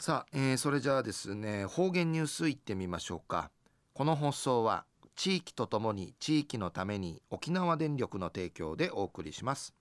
[0.00, 3.50] さあ、えー、それじゃあですね方言ニュースいってみましょうか。
[3.94, 4.84] この放送は
[5.16, 9.74] 地域とともに地域のために沖縄電力の提供でお送りします、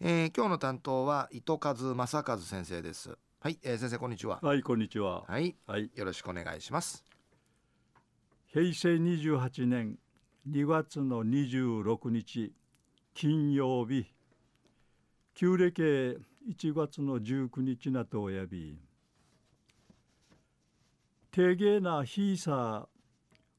[0.00, 3.18] えー、今日の担当は糸数正和先生です。
[3.40, 4.40] はい、えー、先生こんにちは。
[4.40, 5.24] はいこんにちは。
[5.28, 7.04] はい、はい、よろしくお願いします。
[8.46, 9.98] 平成28年
[10.48, 12.54] 2月の26日
[13.12, 14.06] 金曜日。
[15.34, 15.82] 旧暦
[16.48, 18.78] 1月の19日なとおやび
[21.36, 22.88] 定芸なひいさ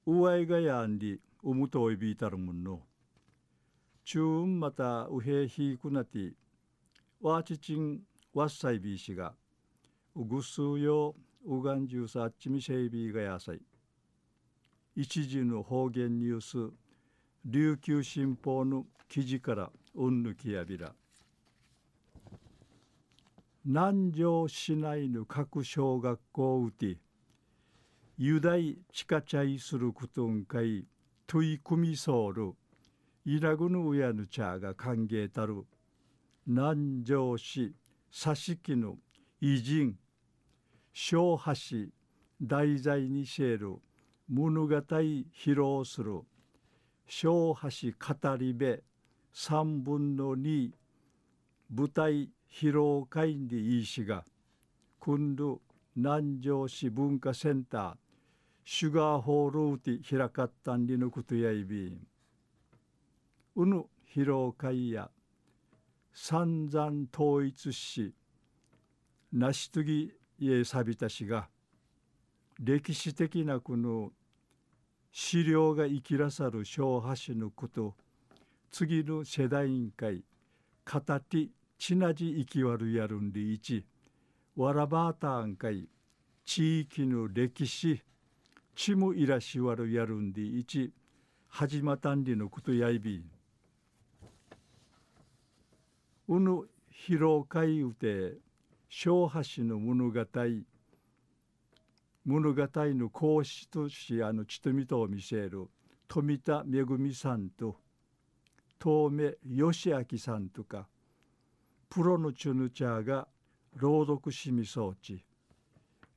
[0.08, 2.81] うわいがやんりうむといびいたるもんの。
[4.04, 6.34] 中運またうへいひいくなて
[7.21, 7.99] わちちん
[8.34, 9.35] わっさいびいしが
[10.16, 11.13] うぐすうよ
[11.45, 13.62] うがんじゅうさっちみせいびいがやさい。
[14.96, 16.73] 一時の方言ニュース
[17.46, 20.96] 琉球新報の記事からうんぬきやびら。
[23.63, 26.98] 南城市内の各小学校うて
[28.20, 30.85] ユダイチカチャイすることんかい
[31.27, 32.54] トイクミソール
[33.26, 35.68] イラグヌウヤヌチャーが歓迎たる
[36.48, 37.76] 南城市
[38.12, 38.96] 佐敷の
[39.40, 39.99] 偉人
[40.93, 41.91] 小橋
[42.41, 43.76] 題材にシェール
[44.27, 46.21] 物語披露する
[47.05, 48.84] 小橋語り部
[49.31, 50.74] 三分の二
[51.71, 54.26] 舞台披露会にいいしが
[54.99, 55.62] 今度
[55.96, 58.07] 南城市文化センター
[58.70, 62.05] シュガーホールウティ開かったんりのことやいびん。
[63.55, 65.09] うぬ披露会や
[66.13, 68.13] 散々統一し
[69.31, 71.47] 成し遂ぎえさびたしが
[72.59, 74.12] 歴史的なこの
[75.13, 77.96] 資料が生きらさる小橋のこと
[78.69, 80.25] 次の世代委員会
[80.84, 81.47] 片手
[81.78, 83.85] ちなじ生きわるやるんでいち
[84.57, 85.88] わらばーたんかい
[86.44, 88.03] 地域の歴史
[88.78, 90.94] ちむいらしわるやるんでいち
[91.47, 93.24] 始またんりのことやいび
[96.28, 96.52] うぬ
[96.94, 98.38] 披露会うて
[98.88, 100.24] 小橋の物語
[102.24, 105.66] 物語の講師としあのちとみとを見せる
[106.08, 107.78] 富田恵さんと
[108.78, 110.88] 遠目義明さんとか
[111.90, 113.28] プロのチュヌチャーが
[113.76, 115.26] 朗読しみ装置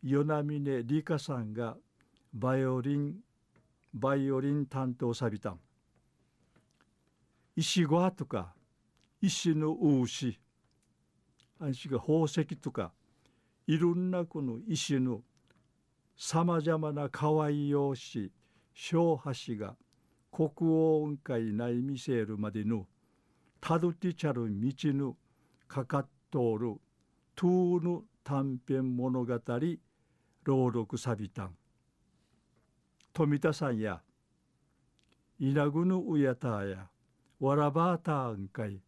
[0.02, 1.78] 与那峰理香さんが
[2.32, 3.16] バイオリン
[3.92, 5.60] バイオリン担当さびたん
[7.56, 8.54] 石ごとか
[9.20, 10.38] 石の牛
[11.58, 12.92] 安心が宝石とか
[13.66, 15.22] いろんなこの石の
[16.16, 18.30] さまざまな可愛い用紙
[18.74, 19.74] 小橋が
[20.30, 22.86] 国王雲海内見せるまでの
[23.60, 25.16] たどってちゃる道の
[25.66, 26.76] かかっとおる
[27.34, 29.34] トゥーヌ短編物語
[30.44, 31.56] 朗読さびたん
[33.12, 34.00] 富田さんや
[35.38, 36.88] 稲ぐぬうやたや
[37.40, 38.80] わらばたんかい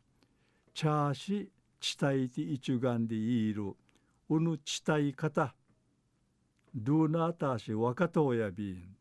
[0.75, 1.51] チャーシ
[1.81, 3.75] 地帯て一眼でいる
[4.29, 5.55] うぬ地帯方
[6.75, 8.97] ドゥナーターシ若とやびん。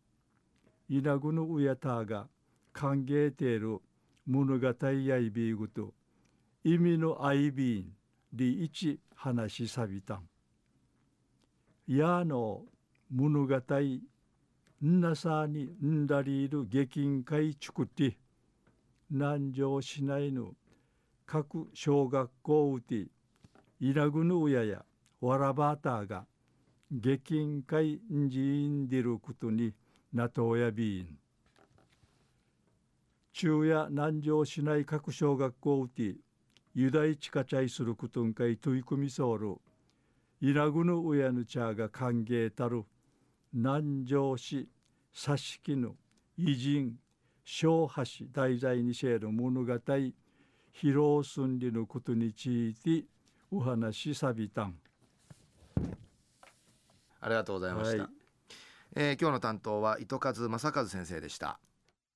[0.90, 2.28] 稲ぐぬうやたが
[2.74, 3.80] 歓迎ている
[4.26, 5.94] 物語やいびぐと
[6.66, 7.94] 意味のあいびん
[8.34, 10.28] りいち話しさびたん。
[11.88, 12.64] やの
[13.10, 13.56] 物語
[14.82, 18.18] なさにんだりいる下金会ちくて
[19.12, 20.56] 南城市内の。
[21.28, 23.08] 各小学校うて
[23.80, 24.84] イラグヌウヤや
[25.22, 26.26] わらばたが
[26.92, 29.74] 下金会んじんでることに
[30.12, 31.08] なとやびん。
[33.32, 36.16] 中夜南城市内各小学校うて
[36.74, 39.56] ユダイチカチャイすることんかい取り組みそうる。
[40.42, 42.84] イラグヌウヤヌチャーが歓迎たる。
[43.54, 44.70] 南城市
[45.14, 45.96] 佐敷の
[46.38, 46.96] 偉人
[47.44, 50.12] 小橋題材にせる物語披
[50.82, 53.06] 露寸理のことについて
[53.52, 54.76] お話しさびたん。
[57.20, 58.12] ありがとうございました、はい、
[58.96, 61.60] えー、今日の担当は糸数正和先生でした